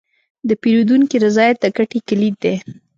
د 0.47 0.49
پیرودونکي 0.61 1.17
رضایت 1.25 1.57
د 1.63 1.65
ګټې 1.77 1.99
کلید 2.07 2.35
دی. 2.43 2.55